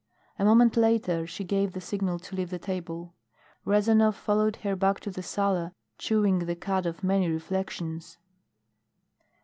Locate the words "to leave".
2.17-2.49